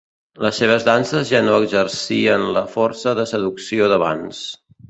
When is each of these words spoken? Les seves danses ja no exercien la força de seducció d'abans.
Les 0.43 0.55
seves 0.61 0.85
danses 0.87 1.33
ja 1.33 1.41
no 1.49 1.59
exercien 1.65 2.49
la 2.57 2.65
força 2.79 3.17
de 3.21 3.29
seducció 3.35 3.93
d'abans. 3.93 4.43